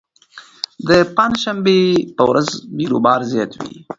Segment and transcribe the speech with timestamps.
[0.87, 1.81] د پنجشنبې
[2.15, 3.75] په ورځ بېروبار زیات وي.